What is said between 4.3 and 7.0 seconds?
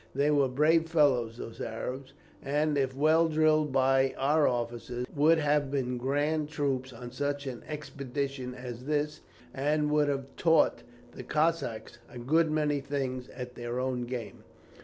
officers, would have been grand troops